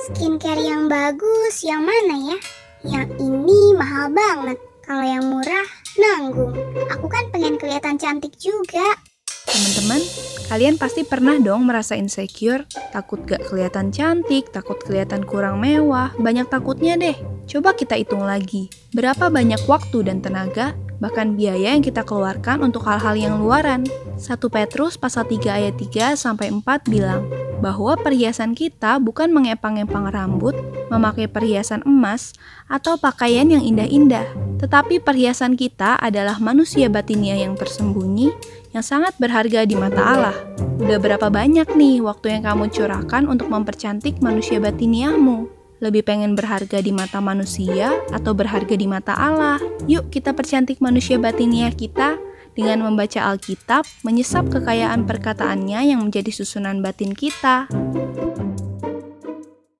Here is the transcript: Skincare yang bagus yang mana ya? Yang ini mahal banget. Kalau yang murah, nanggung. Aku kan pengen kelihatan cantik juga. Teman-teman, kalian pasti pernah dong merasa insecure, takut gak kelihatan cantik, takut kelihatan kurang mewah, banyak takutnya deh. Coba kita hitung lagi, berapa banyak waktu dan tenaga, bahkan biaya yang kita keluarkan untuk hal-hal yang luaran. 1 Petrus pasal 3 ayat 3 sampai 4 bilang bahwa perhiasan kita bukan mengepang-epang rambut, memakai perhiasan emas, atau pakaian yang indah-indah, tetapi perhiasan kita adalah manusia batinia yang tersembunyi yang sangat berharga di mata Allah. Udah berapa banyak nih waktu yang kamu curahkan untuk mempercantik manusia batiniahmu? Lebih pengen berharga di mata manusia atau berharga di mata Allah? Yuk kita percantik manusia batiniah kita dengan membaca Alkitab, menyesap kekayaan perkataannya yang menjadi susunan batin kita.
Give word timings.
Skincare 0.00 0.64
yang 0.64 0.88
bagus 0.88 1.60
yang 1.60 1.84
mana 1.84 2.32
ya? 2.32 2.38
Yang 2.88 3.20
ini 3.20 3.76
mahal 3.76 4.08
banget. 4.08 4.56
Kalau 4.80 5.04
yang 5.04 5.28
murah, 5.28 5.68
nanggung. 6.00 6.56
Aku 6.88 7.04
kan 7.04 7.28
pengen 7.28 7.60
kelihatan 7.60 8.00
cantik 8.00 8.32
juga. 8.40 8.96
Teman-teman, 9.44 10.00
kalian 10.48 10.80
pasti 10.80 11.04
pernah 11.04 11.36
dong 11.36 11.68
merasa 11.68 12.00
insecure, 12.00 12.64
takut 12.96 13.20
gak 13.28 13.44
kelihatan 13.52 13.92
cantik, 13.92 14.48
takut 14.48 14.80
kelihatan 14.80 15.20
kurang 15.20 15.60
mewah, 15.60 16.16
banyak 16.16 16.48
takutnya 16.48 16.96
deh. 16.96 17.20
Coba 17.44 17.76
kita 17.76 18.00
hitung 18.00 18.24
lagi, 18.24 18.72
berapa 18.96 19.28
banyak 19.28 19.68
waktu 19.68 20.08
dan 20.08 20.24
tenaga, 20.24 20.72
bahkan 20.96 21.36
biaya 21.36 21.76
yang 21.76 21.84
kita 21.84 22.08
keluarkan 22.08 22.64
untuk 22.64 22.88
hal-hal 22.88 23.20
yang 23.20 23.36
luaran. 23.36 23.84
1 24.16 24.32
Petrus 24.48 24.96
pasal 24.96 25.28
3 25.28 25.60
ayat 25.60 25.74
3 25.76 26.16
sampai 26.16 26.48
4 26.48 26.88
bilang 26.88 27.39
bahwa 27.60 27.94
perhiasan 28.00 28.56
kita 28.56 28.96
bukan 28.98 29.30
mengepang-epang 29.30 30.08
rambut, 30.08 30.56
memakai 30.88 31.28
perhiasan 31.28 31.84
emas, 31.84 32.32
atau 32.66 32.96
pakaian 32.96 33.46
yang 33.46 33.60
indah-indah, 33.60 34.24
tetapi 34.58 34.98
perhiasan 34.98 35.54
kita 35.54 36.00
adalah 36.00 36.40
manusia 36.40 36.88
batinia 36.88 37.36
yang 37.36 37.54
tersembunyi 37.54 38.32
yang 38.72 38.82
sangat 38.82 39.12
berharga 39.20 39.68
di 39.68 39.76
mata 39.76 40.00
Allah. 40.00 40.36
Udah 40.80 40.96
berapa 40.96 41.28
banyak 41.28 41.76
nih 41.76 42.00
waktu 42.00 42.40
yang 42.40 42.42
kamu 42.48 42.72
curahkan 42.72 43.28
untuk 43.28 43.52
mempercantik 43.52 44.18
manusia 44.24 44.56
batiniahmu? 44.56 45.60
Lebih 45.80 46.04
pengen 46.04 46.36
berharga 46.36 46.84
di 46.84 46.92
mata 46.92 47.24
manusia 47.24 47.96
atau 48.12 48.36
berharga 48.36 48.76
di 48.76 48.84
mata 48.84 49.16
Allah? 49.16 49.56
Yuk 49.88 50.12
kita 50.12 50.36
percantik 50.36 50.76
manusia 50.84 51.16
batiniah 51.16 51.72
kita 51.72 52.20
dengan 52.60 52.84
membaca 52.84 53.32
Alkitab, 53.32 53.88
menyesap 54.04 54.52
kekayaan 54.52 55.08
perkataannya 55.08 55.80
yang 55.96 56.04
menjadi 56.04 56.28
susunan 56.28 56.84
batin 56.84 57.16
kita. 57.16 57.64